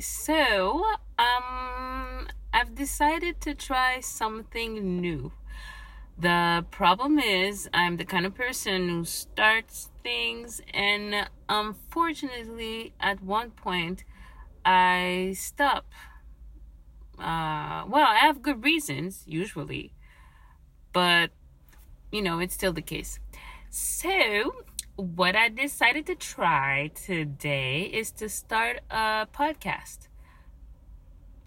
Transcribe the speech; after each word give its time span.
So 0.00 0.84
um 1.18 2.28
I've 2.52 2.74
decided 2.74 3.40
to 3.42 3.54
try 3.54 4.00
something 4.00 5.00
new. 5.00 5.32
The 6.18 6.64
problem 6.70 7.18
is 7.18 7.68
I'm 7.72 7.96
the 7.96 8.04
kind 8.04 8.26
of 8.26 8.34
person 8.34 8.88
who 8.88 9.04
starts 9.04 9.90
things 10.02 10.60
and 10.74 11.28
unfortunately 11.48 12.92
at 13.00 13.22
one 13.22 13.50
point 13.50 14.04
I 14.64 15.34
stop. 15.36 15.86
Uh 17.18 17.84
well, 17.88 18.06
I 18.08 18.18
have 18.22 18.42
good 18.42 18.64
reasons 18.64 19.24
usually. 19.26 19.92
But 20.92 21.30
you 22.12 22.22
know, 22.22 22.40
it's 22.40 22.54
still 22.54 22.72
the 22.72 22.82
case. 22.82 23.18
So, 23.70 24.64
what 25.00 25.34
I 25.34 25.48
decided 25.48 26.06
to 26.06 26.14
try 26.14 26.90
today 26.94 27.82
is 27.82 28.10
to 28.12 28.28
start 28.28 28.80
a 28.90 29.26
podcast. 29.32 30.08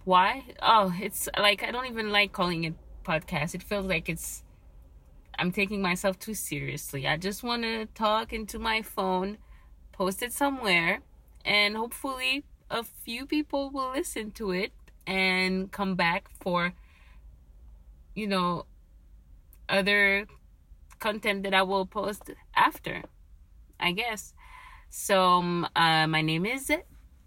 Why? 0.05 0.45
Oh, 0.61 0.93
it's 0.99 1.29
like 1.37 1.63
I 1.63 1.71
don't 1.71 1.85
even 1.85 2.09
like 2.11 2.31
calling 2.31 2.63
it 2.63 2.73
podcast. 3.05 3.53
It 3.53 3.61
feels 3.61 3.85
like 3.85 4.09
it's 4.09 4.43
I'm 5.37 5.51
taking 5.51 5.81
myself 5.81 6.17
too 6.17 6.33
seriously. 6.33 7.07
I 7.07 7.17
just 7.17 7.43
want 7.43 7.61
to 7.61 7.85
talk 7.93 8.33
into 8.33 8.57
my 8.57 8.81
phone, 8.81 9.37
post 9.91 10.23
it 10.23 10.33
somewhere, 10.33 11.01
and 11.45 11.77
hopefully 11.77 12.43
a 12.71 12.83
few 12.83 13.27
people 13.27 13.69
will 13.69 13.91
listen 13.91 14.31
to 14.31 14.51
it 14.51 14.71
and 15.05 15.71
come 15.71 15.95
back 15.95 16.27
for 16.41 16.73
you 18.15 18.25
know 18.25 18.65
other 19.69 20.25
content 20.99 21.43
that 21.43 21.53
I 21.53 21.61
will 21.61 21.85
post 21.85 22.31
after. 22.55 23.03
I 23.79 23.91
guess. 23.91 24.33
So, 24.89 25.21
um, 25.21 25.67
uh, 25.75 26.07
my 26.07 26.21
name 26.21 26.45
is 26.45 26.71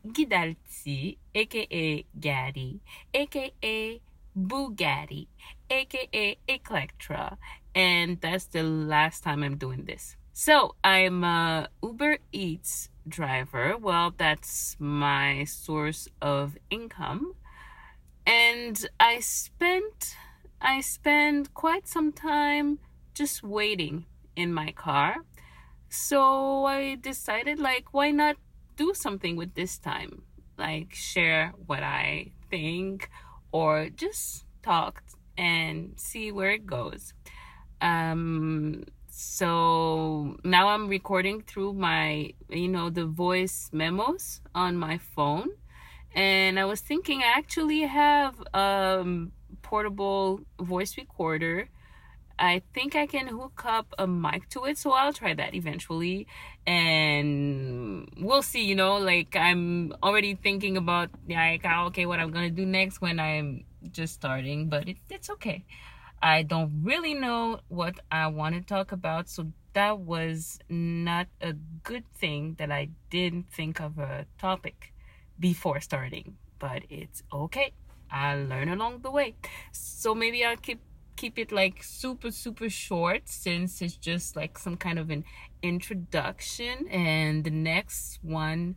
Gidalti, 0.07 1.19
aka 1.35 2.05
Gaddy, 2.19 2.81
aka 3.13 4.01
Bugatti, 4.39 5.27
aka 5.71 6.39
Eclectra, 6.49 7.39
and 7.75 8.21
that's 8.21 8.47
the 8.47 8.63
last 8.63 9.25
time 9.25 9.43
I'm 9.43 9.57
doing 9.57 9.85
this. 9.85 10.17
So, 10.33 10.77
I'm 10.85 11.25
a 11.25 11.69
Uber 11.83 12.19
Eats 12.31 12.91
driver. 13.09 13.77
Well, 13.77 14.15
that's 14.17 14.77
my 14.79 15.45
source 15.45 16.09
of 16.21 16.57
income. 16.71 17.35
And 18.27 18.89
I 19.01 19.21
spent 19.21 20.17
I 20.61 20.81
spend 20.81 21.53
quite 21.55 21.87
some 21.87 22.13
time 22.13 22.79
just 23.15 23.43
waiting 23.43 24.07
in 24.35 24.53
my 24.53 24.73
car 24.73 25.17
so 25.97 26.65
I 26.67 26.97
decided, 26.97 27.59
like, 27.59 27.93
why 27.93 28.11
not 28.11 28.37
do 28.77 28.93
something 28.95 29.37
with 29.37 29.55
this 29.55 29.79
time? 29.79 30.23
Like, 30.59 30.95
share 30.95 31.53
what 31.67 31.83
I 31.83 32.33
think 32.51 33.11
or 33.53 33.89
just 33.89 34.45
talk 34.63 35.03
and 35.37 35.93
see 35.97 36.33
where 36.33 36.51
it 36.51 36.67
goes. 36.67 37.15
Um, 37.81 38.85
so 39.09 40.37
now 40.45 40.69
I'm 40.69 40.89
recording 40.89 41.43
through 41.43 41.73
my, 41.75 42.33
you 42.49 42.69
know, 42.69 42.91
the 42.91 43.07
voice 43.07 43.71
memos 43.73 44.41
on 44.55 44.77
my 44.77 44.99
phone. 44.99 45.51
And 46.15 46.59
I 46.59 46.65
was 46.65 46.81
thinking 46.81 47.23
I 47.23 47.39
actually 47.39 47.83
have 47.83 48.35
a 48.55 49.01
um, 49.01 49.33
portable 49.63 50.41
voice 50.61 50.97
recorder 50.97 51.69
I 52.39 52.63
think 52.75 52.95
I 52.95 53.07
can 53.07 53.29
hook 53.29 53.63
up 53.65 53.95
a 53.99 54.07
mic 54.07 54.49
to 54.51 54.65
it, 54.65 54.77
so 54.79 54.93
I'll 54.93 55.13
try 55.13 55.35
that 55.35 55.55
eventually. 55.55 56.27
And 56.67 58.09
we'll 58.19 58.43
see, 58.43 58.65
you 58.65 58.75
know, 58.75 58.97
like 58.99 59.35
I'm 59.37 59.95
already 60.03 60.35
thinking 60.35 60.77
about 60.77 61.11
like 61.29 61.63
ah, 61.65 61.87
okay 61.87 62.07
what 62.07 62.21
I'm 62.21 62.31
gonna 62.31 62.51
do 62.51 62.67
next 62.67 63.01
when 63.01 63.19
I'm 63.19 63.65
just 63.91 64.15
starting, 64.15 64.69
but 64.69 64.89
it, 64.89 64.99
it's 65.09 65.31
okay. 65.31 65.65
I 66.23 66.43
don't 66.43 66.83
really 66.83 67.15
know 67.15 67.61
what 67.69 68.01
I 68.11 68.27
want 68.29 68.55
to 68.55 68.61
talk 68.61 68.93
about, 68.93 69.29
so 69.29 69.53
that 69.75 69.99
was 69.99 70.59
not 70.69 71.29
a 71.41 71.53
good 71.85 72.05
thing 72.15 72.57
that 72.59 72.73
I 72.73 72.89
didn't 73.11 73.51
think 73.51 73.81
of 73.81 73.99
a 73.99 74.27
topic 74.39 74.95
before 75.39 75.81
starting, 75.81 76.37
but 76.59 76.83
it's 76.89 77.23
okay. 77.33 77.73
I'll 78.11 78.45
learn 78.45 78.69
along 78.69 79.01
the 79.03 79.11
way. 79.11 79.35
So 79.73 80.15
maybe 80.15 80.45
I'll 80.45 80.57
keep 80.57 80.81
keep 81.17 81.39
it 81.39 81.51
like 81.51 81.83
super 81.83 82.31
super 82.31 82.69
short 82.69 83.23
since 83.25 83.81
it's 83.81 83.97
just 83.97 84.37
like 84.37 84.59
some 84.59 84.77
kind 84.77 84.99
of 84.99 85.11
an 85.11 85.25
introduction 85.63 86.87
and 86.89 87.45
the 87.45 87.51
next 87.51 88.19
one 88.23 88.77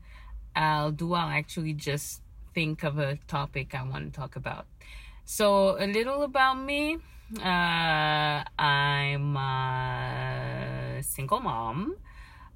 I'll 0.55 0.91
do 0.91 1.13
I'll 1.13 1.29
actually 1.29 1.73
just 1.73 2.21
think 2.53 2.83
of 2.83 2.97
a 2.97 3.17
topic 3.27 3.75
I 3.75 3.83
want 3.83 4.11
to 4.11 4.19
talk 4.19 4.35
about. 4.35 4.65
So 5.25 5.77
a 5.79 5.87
little 5.87 6.23
about 6.23 6.55
me. 6.55 6.97
Uh, 7.37 8.43
I'm 8.57 9.37
a 9.37 11.01
single 11.01 11.39
mom. 11.39 11.95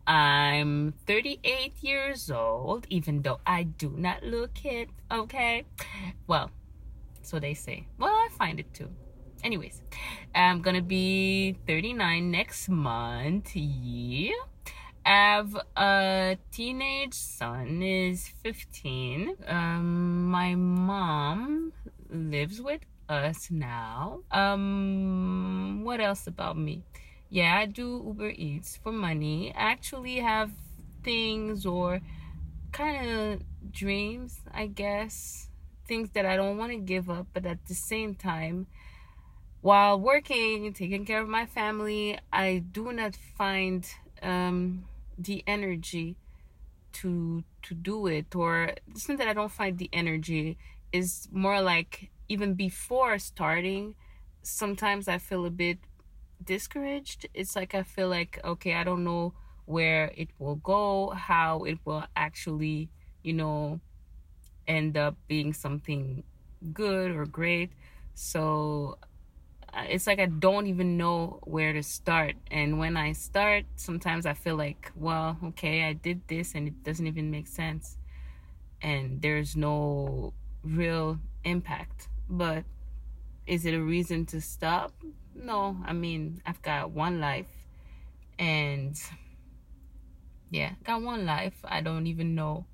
I'm 0.06 0.94
38 1.06 1.74
years 1.82 2.32
old, 2.32 2.88
even 2.90 3.22
though 3.22 3.40
I 3.46 3.64
do 3.64 3.94
not 3.96 4.24
look 4.24 4.66
it. 4.66 4.90
Okay, 5.12 5.64
well, 6.28 6.52
so 7.22 7.40
they 7.40 7.54
say. 7.54 7.86
Well, 7.98 8.12
I 8.12 8.28
find 8.38 8.60
it 8.60 8.74
too 8.74 8.90
anyways 9.44 9.82
i'm 10.34 10.62
gonna 10.62 10.82
be 10.82 11.56
39 11.68 12.32
next 12.32 12.70
month 12.70 13.52
yeah. 13.56 14.32
I 15.06 15.10
have 15.10 15.58
a 15.76 16.38
teenage 16.52 17.14
son 17.14 17.84
is 17.84 18.30
15 18.42 19.36
um 19.48 20.32
my 20.32 20.56
mom 20.56 21.74
lives 22.10 22.62
with 22.62 22.82
us 23.10 23.52
now. 23.52 24.20
Um 24.32 25.82
what 25.84 26.00
else 26.00 26.26
about 26.28 26.58
me? 26.58 26.84
Yeah 27.30 27.58
i 27.58 27.66
do 27.66 28.02
uber 28.08 28.30
eats 28.30 28.78
for 28.78 28.94
money. 28.94 29.54
I 29.54 29.72
actually 29.72 30.18
have 30.18 30.52
things 31.04 31.66
or 31.66 32.00
kind 32.72 33.10
of 33.10 33.42
dreams 33.72 34.40
i 34.54 34.68
guess. 34.68 35.50
Things 35.86 36.12
that 36.12 36.26
i 36.26 36.38
don't 36.38 36.58
want 36.58 36.72
to 36.72 36.78
give 36.78 37.10
up 37.10 37.28
but 37.34 37.46
at 37.46 37.66
the 37.66 37.74
same 37.74 38.16
time 38.16 38.68
while 39.64 39.98
working, 39.98 40.74
taking 40.74 41.06
care 41.06 41.22
of 41.22 41.30
my 41.30 41.46
family, 41.46 42.20
I 42.34 42.64
do 42.72 42.92
not 42.92 43.16
find 43.38 43.88
um, 44.22 44.86
the 45.18 45.42
energy 45.48 46.18
to 46.94 47.44
to 47.64 47.74
do 47.74 48.08
it. 48.08 48.36
Or 48.36 48.74
it's 48.92 49.08
not 49.10 49.18
that 49.20 49.30
I 49.30 49.34
don't 49.34 49.52
find 49.52 49.78
the 49.78 49.90
energy. 49.94 50.58
Is 50.92 51.30
more 51.32 51.62
like 51.62 52.12
even 52.30 52.56
before 52.56 53.18
starting, 53.20 53.96
sometimes 54.44 55.08
I 55.08 55.18
feel 55.18 55.46
a 55.46 55.50
bit 55.50 55.80
discouraged. 56.44 57.28
It's 57.34 57.56
like 57.56 57.74
I 57.74 57.84
feel 57.84 58.10
like 58.10 58.40
okay, 58.44 58.76
I 58.76 58.84
don't 58.84 59.06
know 59.06 59.34
where 59.66 60.12
it 60.18 60.30
will 60.40 60.56
go, 60.58 61.12
how 61.12 61.64
it 61.64 61.80
will 61.86 62.04
actually, 62.18 62.90
you 63.24 63.34
know, 63.34 63.80
end 64.68 64.98
up 64.98 65.16
being 65.28 65.54
something 65.54 66.24
good 66.74 67.12
or 67.12 67.26
great. 67.26 67.72
So 68.14 68.98
it's 69.76 70.08
like 70.08 70.20
I 70.20 70.28
don't 70.28 70.68
even 70.68 70.98
know 70.98 71.40
where 71.44 71.74
to 71.74 71.84
start. 71.84 72.36
And 72.52 72.80
when 72.80 72.98
I 72.98 73.14
start, 73.14 73.66
sometimes 73.76 74.26
I 74.26 74.34
feel 74.34 74.56
like, 74.56 74.92
well, 74.96 75.38
okay, 75.44 75.84
I 75.84 75.94
did 75.94 76.28
this 76.28 76.54
and 76.56 76.68
it 76.68 76.84
doesn't 76.84 77.08
even 77.08 77.32
make 77.32 77.48
sense. 77.48 77.98
And 78.82 79.22
there's 79.22 79.56
no 79.56 80.34
real 80.64 81.20
impact. 81.44 82.10
But 82.30 82.66
is 83.48 83.66
it 83.66 83.74
a 83.74 83.82
reason 83.82 84.26
to 84.28 84.42
stop? 84.42 84.94
No. 85.36 85.78
I 85.86 85.94
mean, 85.94 86.42
I've 86.46 86.62
got 86.62 86.92
one 86.92 87.20
life. 87.20 87.48
And 88.38 89.00
yeah, 90.50 90.74
got 90.84 91.02
one 91.02 91.26
life. 91.26 91.58
I 91.64 91.82
don't 91.82 92.08
even 92.08 92.36
know 92.36 92.66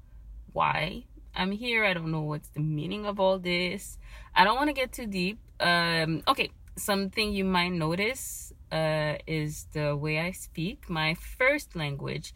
why 0.53 1.05
I'm 1.35 1.51
here. 1.51 1.85
I 1.85 1.93
don't 1.93 2.11
know 2.11 2.21
what's 2.21 2.49
the 2.49 2.59
meaning 2.59 3.05
of 3.05 3.19
all 3.19 3.39
this. 3.39 3.97
I 4.35 4.43
don't 4.43 4.55
want 4.55 4.67
to 4.67 4.73
get 4.73 4.91
too 4.91 5.07
deep. 5.07 5.39
Um, 5.59 6.23
okay, 6.27 6.49
something 6.79 7.33
you 7.33 7.45
might 7.45 7.69
notice 7.69 8.53
uh, 8.71 9.15
is 9.27 9.67
the 9.73 9.95
way 9.95 10.19
I 10.19 10.31
speak. 10.31 10.89
My 10.89 11.13
first 11.13 11.75
language 11.75 12.33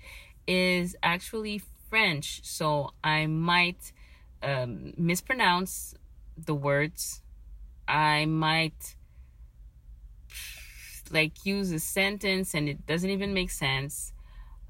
is 0.48 0.96
actually 1.02 1.62
French, 1.90 2.42
so 2.44 2.92
I 3.04 3.28
might 3.28 3.92
um, 4.42 4.94
mispronounce 4.98 5.96
the 6.38 6.56
words. 6.56 7.22
I 7.88 8.26
might 8.26 8.96
like 11.12 11.46
use 11.46 11.72
a 11.72 11.80
sentence 11.80 12.54
and 12.54 12.68
it 12.68 12.86
doesn't 12.86 13.10
even 13.10 13.34
make 13.34 13.52
sense. 13.52 14.14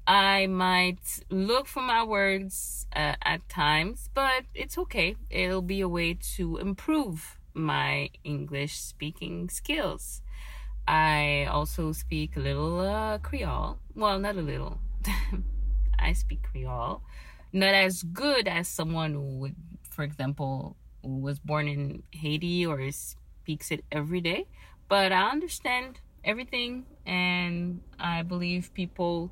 I 0.06 0.46
might 0.46 1.20
look 1.30 1.66
for 1.66 1.82
my 1.82 2.04
words 2.04 2.86
uh, 2.94 3.14
at 3.22 3.48
times, 3.48 4.10
but 4.12 4.44
it's 4.54 4.76
okay. 4.76 5.16
It'll 5.30 5.62
be 5.62 5.80
a 5.80 5.88
way 5.88 6.18
to 6.36 6.58
improve 6.58 7.38
my 7.54 8.10
English 8.24 8.76
speaking 8.78 9.48
skills. 9.48 10.22
I 10.86 11.46
also 11.50 11.92
speak 11.92 12.36
a 12.36 12.40
little 12.40 12.80
uh, 12.80 13.18
Creole. 13.18 13.78
Well, 13.94 14.18
not 14.18 14.36
a 14.36 14.42
little. 14.42 14.78
I 15.98 16.12
speak 16.12 16.42
Creole. 16.42 17.02
Not 17.52 17.74
as 17.74 18.02
good 18.02 18.48
as 18.48 18.68
someone 18.68 19.14
who 19.14 19.38
would 19.38 19.56
for 19.94 20.02
example, 20.02 20.76
was 21.02 21.38
born 21.38 21.68
in 21.68 22.02
Haiti 22.10 22.66
or 22.66 22.90
speaks 22.90 23.70
it 23.70 23.84
every 23.92 24.20
day, 24.20 24.48
but 24.88 25.12
I 25.12 25.30
understand 25.30 26.00
everything, 26.24 26.86
and 27.06 27.80
I 27.98 28.22
believe 28.22 28.74
people 28.74 29.30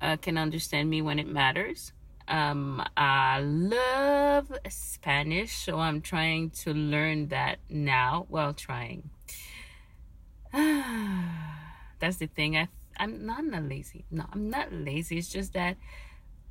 uh, 0.00 0.16
can 0.16 0.38
understand 0.38 0.88
me 0.88 1.02
when 1.02 1.18
it 1.18 1.26
matters. 1.26 1.92
Um, 2.28 2.82
I 2.96 3.40
love 3.40 4.52
Spanish, 4.68 5.56
so 5.56 5.78
I'm 5.78 6.00
trying 6.00 6.50
to 6.62 6.74
learn 6.74 7.28
that 7.28 7.58
now. 7.68 8.26
Well, 8.28 8.52
trying. 8.52 9.10
That's 10.52 12.16
the 12.16 12.26
thing. 12.26 12.56
I 12.56 12.68
I'm 12.98 13.26
not, 13.26 13.44
not 13.44 13.64
lazy. 13.64 14.04
No, 14.10 14.24
I'm 14.32 14.50
not 14.50 14.72
lazy. 14.72 15.18
It's 15.18 15.28
just 15.28 15.52
that 15.52 15.76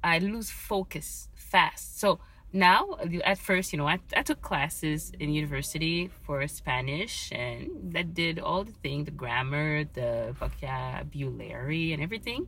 I 0.03 0.19
lose 0.19 0.49
focus 0.49 1.29
fast. 1.33 1.99
So 1.99 2.19
now, 2.53 2.97
at 3.23 3.37
first, 3.37 3.73
you 3.73 3.77
know, 3.77 3.87
I, 3.87 3.99
I 4.15 4.21
took 4.21 4.41
classes 4.41 5.11
in 5.19 5.31
university 5.31 6.09
for 6.23 6.47
Spanish 6.47 7.31
and 7.31 7.91
that 7.93 8.13
did 8.13 8.39
all 8.39 8.63
the 8.63 8.71
thing, 8.71 9.03
the 9.03 9.11
grammar, 9.11 9.83
the 9.83 10.35
vocabulary, 10.39 11.91
and 11.91 12.01
everything. 12.01 12.47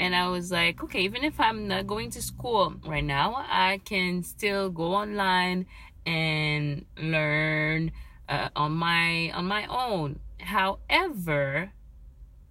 And 0.00 0.16
I 0.16 0.28
was 0.28 0.50
like, 0.50 0.82
okay, 0.82 1.02
even 1.02 1.24
if 1.24 1.38
I'm 1.38 1.68
not 1.68 1.86
going 1.86 2.10
to 2.12 2.22
school 2.22 2.72
right 2.86 3.04
now, 3.04 3.34
I 3.36 3.82
can 3.84 4.22
still 4.22 4.70
go 4.70 4.94
online 4.94 5.66
and 6.06 6.86
learn 6.96 7.92
uh, 8.26 8.48
on 8.56 8.72
my 8.72 9.30
on 9.32 9.44
my 9.44 9.66
own. 9.66 10.18
However, 10.38 11.72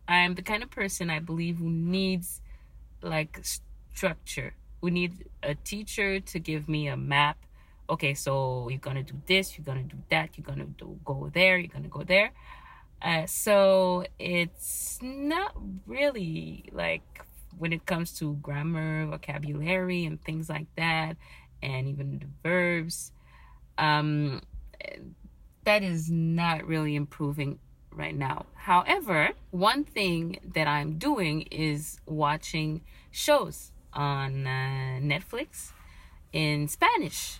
I'm 0.08 0.36
the 0.36 0.44
kind 0.44 0.62
of 0.62 0.70
person 0.70 1.10
I 1.10 1.18
believe 1.18 1.58
who 1.58 1.72
needs 1.72 2.40
like 3.02 3.40
structure. 3.44 4.54
We 4.82 4.92
need 4.92 5.26
a 5.42 5.56
teacher 5.56 6.20
to 6.20 6.40
give 6.40 6.70
me 6.70 6.88
a 6.88 6.96
map. 6.96 7.38
Okay, 7.90 8.14
so 8.14 8.70
you're 8.70 8.78
gonna 8.78 9.02
do 9.02 9.20
this, 9.26 9.58
you're 9.58 9.66
gonna 9.66 9.82
do 9.82 9.98
that, 10.12 10.38
you're 10.38 10.46
gonna 10.46 10.66
do, 10.66 11.00
go 11.04 11.32
there, 11.34 11.58
you're 11.58 11.74
gonna 11.74 11.88
go 11.88 12.04
there. 12.04 12.30
Uh, 13.02 13.26
so 13.26 14.06
it's 14.20 15.00
not 15.02 15.56
really 15.88 16.66
like 16.72 17.26
when 17.60 17.74
it 17.74 17.86
comes 17.86 18.18
to 18.18 18.34
grammar, 18.36 19.06
vocabulary, 19.06 20.06
and 20.06 20.22
things 20.24 20.50
like 20.50 20.68
that, 20.78 21.18
and 21.62 21.88
even 21.88 22.20
the 22.20 22.28
verbs, 22.42 23.12
um, 23.78 24.42
that 25.66 25.84
is 25.84 26.10
not 26.10 26.66
really 26.66 26.96
improving 26.96 27.60
right 27.92 28.16
now. 28.16 28.46
However, 28.56 29.30
one 29.52 29.84
thing 29.84 30.40
that 30.56 30.68
I'm 30.68 30.98
doing 30.98 31.42
is 31.52 32.00
watching 32.06 32.82
shows 33.12 33.72
on 33.92 34.48
uh, 34.48 35.00
Netflix 35.02 35.72
in 36.32 36.68
Spanish. 36.70 37.40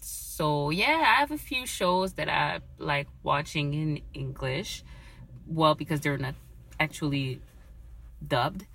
So, 0.00 0.70
yeah, 0.70 1.04
I 1.04 1.20
have 1.20 1.32
a 1.32 1.38
few 1.38 1.66
shows 1.66 2.14
that 2.14 2.28
I 2.28 2.60
like 2.78 3.08
watching 3.22 3.74
in 3.74 4.00
English. 4.14 4.84
Well, 5.48 5.74
because 5.74 6.00
they're 6.00 6.16
not 6.16 6.36
actually 6.78 7.40
dubbed 8.26 8.66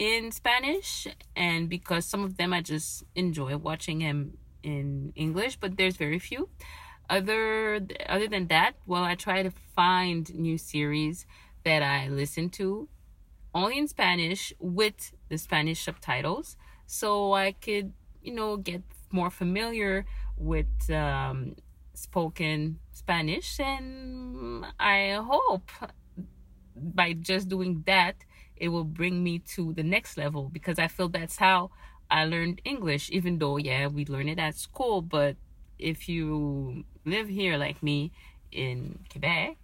in 0.00 0.32
Spanish, 0.32 1.06
and 1.36 1.68
because 1.68 2.06
some 2.06 2.24
of 2.24 2.38
them 2.38 2.54
I 2.54 2.62
just 2.62 3.04
enjoy 3.14 3.58
watching 3.58 4.00
him 4.00 4.38
in 4.62 5.12
English, 5.14 5.58
but 5.60 5.76
there's 5.76 5.98
very 5.98 6.18
few. 6.18 6.48
Other 7.10 7.86
other 8.08 8.26
than 8.26 8.46
that, 8.46 8.76
well, 8.86 9.04
I 9.04 9.14
try 9.14 9.42
to 9.42 9.50
find 9.76 10.34
new 10.34 10.56
series 10.56 11.26
that 11.64 11.82
I 11.82 12.08
listen 12.08 12.48
to 12.60 12.88
only 13.54 13.76
in 13.76 13.88
Spanish 13.88 14.54
with 14.58 15.12
the 15.28 15.36
Spanish 15.36 15.84
subtitles, 15.84 16.56
so 16.86 17.34
I 17.34 17.52
could 17.52 17.92
you 18.22 18.32
know 18.32 18.56
get 18.56 18.82
more 19.12 19.28
familiar 19.30 20.06
with 20.38 20.90
um, 20.90 21.56
spoken 21.92 22.78
Spanish, 22.90 23.60
and 23.60 24.64
I 24.78 25.20
hope 25.20 25.70
by 26.74 27.12
just 27.12 27.50
doing 27.50 27.82
that 27.84 28.16
it 28.60 28.68
will 28.68 28.84
bring 28.84 29.24
me 29.24 29.40
to 29.56 29.72
the 29.72 29.82
next 29.82 30.16
level 30.16 30.50
because 30.52 30.78
I 30.78 30.86
feel 30.86 31.08
that's 31.08 31.38
how 31.38 31.70
I 32.10 32.24
learned 32.26 32.60
English, 32.64 33.10
even 33.10 33.38
though, 33.38 33.56
yeah, 33.56 33.86
we 33.86 34.04
learn 34.04 34.28
it 34.28 34.38
at 34.38 34.56
school. 34.56 35.00
But 35.00 35.36
if 35.78 36.08
you 36.08 36.84
live 37.04 37.28
here 37.28 37.56
like 37.56 37.82
me 37.82 38.12
in 38.52 38.98
Quebec, 39.10 39.56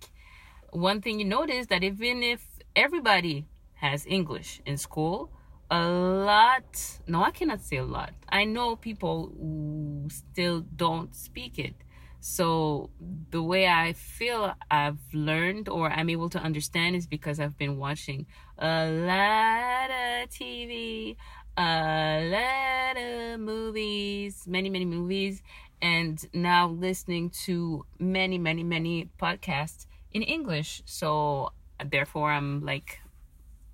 one 0.70 1.00
thing 1.02 1.18
you 1.18 1.26
notice 1.26 1.66
that 1.66 1.84
even 1.84 2.22
if 2.22 2.46
everybody 2.74 3.46
has 3.74 4.06
English 4.06 4.60
in 4.64 4.78
school, 4.78 5.30
a 5.70 5.84
lot, 5.84 6.98
no, 7.06 7.22
I 7.22 7.32
cannot 7.32 7.60
say 7.60 7.76
a 7.76 7.84
lot. 7.84 8.12
I 8.28 8.44
know 8.44 8.76
people 8.76 9.32
who 9.38 10.08
still 10.10 10.60
don't 10.60 11.14
speak 11.14 11.58
it. 11.58 11.74
So 12.20 12.90
the 13.30 13.42
way 13.42 13.68
I 13.68 13.92
feel 13.92 14.54
I've 14.70 14.98
learned 15.12 15.68
or 15.68 15.90
I'm 15.90 16.08
able 16.10 16.28
to 16.30 16.38
understand 16.38 16.96
is 16.96 17.06
because 17.06 17.38
I've 17.38 17.58
been 17.58 17.76
watching 17.76 18.26
a 18.58 18.90
lot 18.90 19.90
of 19.90 20.30
TV, 20.30 21.16
a 21.56 22.28
lot 22.30 22.96
of 22.96 23.40
movies, 23.40 24.46
many, 24.46 24.70
many 24.70 24.84
movies, 24.84 25.42
and 25.82 26.26
now 26.32 26.68
listening 26.68 27.30
to 27.30 27.84
many, 27.98 28.38
many, 28.38 28.62
many 28.62 29.10
podcasts 29.20 29.86
in 30.12 30.22
English. 30.22 30.82
So 30.86 31.52
therefore, 31.84 32.30
I'm 32.30 32.64
like 32.64 33.00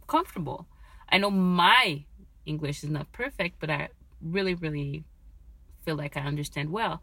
comfortable. 0.06 0.67
I 1.08 1.19
know 1.19 1.31
my 1.31 2.05
English 2.46 2.82
is 2.82 2.90
not 2.90 3.12
perfect, 3.12 3.61
but 3.61 3.70
I 3.70 3.88
really, 4.20 4.55
really 4.55 5.05
feel 5.85 5.96
like 5.96 6.17
I 6.17 6.20
understand 6.20 6.70
well. 6.70 7.02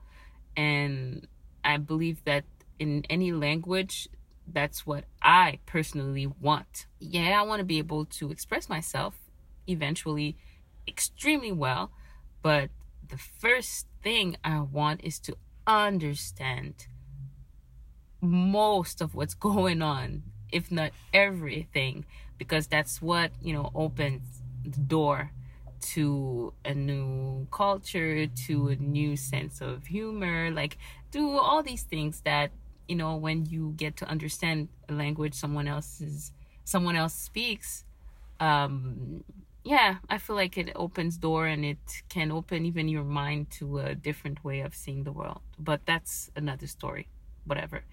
And 0.57 1.27
I 1.63 1.77
believe 1.77 2.23
that 2.25 2.43
in 2.79 3.05
any 3.09 3.31
language, 3.31 4.09
that's 4.53 4.85
what 4.85 5.05
I 5.21 5.59
personally 5.65 6.27
want. 6.27 6.85
Yeah, 6.99 7.39
I 7.39 7.43
want 7.43 7.59
to 7.59 7.65
be 7.65 7.77
able 7.77 8.05
to 8.05 8.31
express 8.31 8.69
myself 8.69 9.15
eventually 9.67 10.35
extremely 10.87 11.51
well, 11.51 11.91
but 12.41 12.69
the 13.07 13.17
first 13.17 13.87
thing 14.03 14.37
I 14.43 14.59
want 14.59 15.01
is 15.03 15.19
to 15.19 15.35
understand 15.67 16.87
most 18.21 19.01
of 19.01 19.15
what's 19.15 19.33
going 19.49 19.81
on, 19.81 20.23
if 20.51 20.71
not 20.71 20.91
everything, 21.13 22.05
because 22.37 22.67
that's 22.67 23.01
what, 23.01 23.31
you 23.41 23.53
know, 23.53 23.71
opens 23.75 24.41
the 24.63 24.79
door 24.79 25.31
to 25.81 26.53
a 26.65 26.73
new 26.73 27.47
culture, 27.51 28.27
to 28.27 28.69
a 28.69 28.75
new 28.75 29.15
sense 29.15 29.61
of 29.61 29.87
humor, 29.87 30.51
like 30.51 30.77
do 31.11 31.37
all 31.37 31.63
these 31.63 31.83
things 31.83 32.21
that, 32.21 32.51
you 32.89 32.95
know, 32.95 33.15
when 33.15 33.45
you 33.45 33.73
get 33.77 33.97
to 33.97 34.09
understand 34.09 34.69
a 34.89 34.93
language 34.93 35.33
someone 35.33 35.67
else's 35.67 36.31
someone 36.65 36.95
else 36.95 37.13
speaks, 37.13 37.85
um 38.39 39.23
yeah, 39.63 39.97
I 40.09 40.17
feel 40.17 40.35
like 40.35 40.57
it 40.57 40.71
opens 40.75 41.17
door 41.17 41.45
and 41.45 41.63
it 41.65 42.03
can 42.07 42.31
open 42.31 42.65
even 42.65 42.87
your 42.87 43.03
mind 43.03 43.51
to 43.59 43.79
a 43.79 43.93
different 43.93 44.43
way 44.43 44.61
of 44.61 44.73
seeing 44.73 45.03
the 45.03 45.11
world. 45.11 45.41
But 45.59 45.81
that's 45.85 46.31
another 46.35 46.65
story. 46.65 47.07
Whatever 47.45 47.83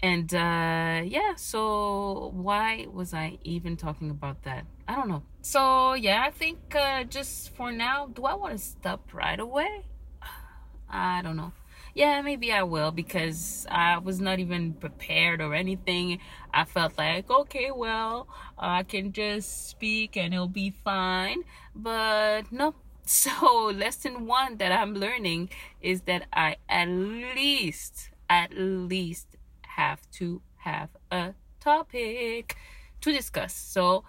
and 0.00 0.32
uh 0.32 1.02
yeah 1.04 1.34
so 1.34 2.30
why 2.34 2.86
was 2.92 3.12
i 3.12 3.36
even 3.42 3.76
talking 3.76 4.10
about 4.10 4.42
that 4.44 4.64
i 4.86 4.94
don't 4.94 5.08
know 5.08 5.22
so 5.42 5.94
yeah 5.94 6.22
i 6.24 6.30
think 6.30 6.58
uh 6.76 7.02
just 7.04 7.54
for 7.56 7.72
now 7.72 8.06
do 8.06 8.24
i 8.24 8.34
want 8.34 8.52
to 8.52 8.58
stop 8.58 9.12
right 9.12 9.40
away 9.40 9.84
i 10.90 11.20
don't 11.22 11.36
know 11.36 11.52
yeah 11.98 12.20
maybe 12.22 12.52
i 12.52 12.62
will 12.62 12.90
because 12.90 13.66
i 13.70 13.98
was 13.98 14.20
not 14.20 14.38
even 14.38 14.72
prepared 14.74 15.40
or 15.40 15.54
anything. 15.54 16.18
I 16.54 16.64
felt 16.64 16.96
like 16.98 17.30
okay 17.30 17.70
well 17.70 18.28
i 18.58 18.82
can 18.82 19.12
just 19.12 19.68
speak 19.68 20.16
and 20.16 20.32
it'll 20.32 20.48
be 20.48 20.70
fine. 20.70 21.42
But 21.74 22.50
no. 22.52 22.74
So 23.08 23.72
lesson 23.74 24.26
one 24.26 24.58
that 24.58 24.70
i'm 24.70 24.92
learning 24.94 25.48
is 25.80 26.02
that 26.02 26.26
i 26.30 26.56
at 26.68 26.88
least 26.88 28.10
at 28.28 28.52
least 28.52 29.28
have 29.64 30.00
to 30.20 30.42
have 30.56 30.90
a 31.10 31.32
topic 31.58 32.54
to 33.00 33.12
discuss. 33.12 33.54
So, 33.54 34.04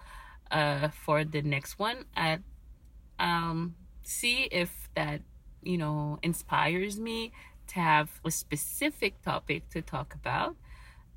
uh, 0.50 0.88
for 0.90 1.24
the 1.24 1.40
next 1.40 1.78
one, 1.78 2.04
I 2.14 2.40
um 3.18 3.74
see 4.02 4.48
if 4.50 4.88
that 4.94 5.20
you 5.62 5.78
know 5.78 6.18
inspires 6.22 6.98
me 6.98 7.32
to 7.70 7.80
have 7.80 8.20
a 8.24 8.30
specific 8.30 9.22
topic 9.22 9.68
to 9.70 9.82
talk 9.82 10.14
about. 10.14 10.56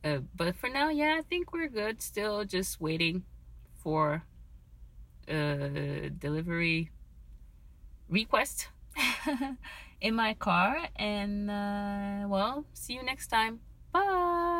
Uh, 0.03 0.19
but 0.36 0.55
for 0.55 0.69
now, 0.69 0.89
yeah, 0.89 1.15
I 1.19 1.22
think 1.22 1.53
we're 1.53 1.69
good. 1.69 2.01
Still 2.01 2.43
just 2.45 2.81
waiting 2.81 3.24
for 3.83 4.24
a 5.27 6.10
delivery 6.17 6.91
request 8.10 8.67
in 10.01 10.15
my 10.15 10.33
car. 10.33 10.77
And, 10.95 11.50
uh, 11.50 12.27
well, 12.27 12.65
see 12.74 12.93
you 12.93 13.03
next 13.03 13.27
time. 13.27 13.60
Bye. 13.91 14.52